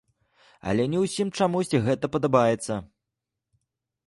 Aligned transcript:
Але 0.71 0.87
не 0.93 1.03
ўсім 1.03 1.27
чамусьці 1.39 1.83
гэта 1.89 2.05
падабаецца. 2.17 2.79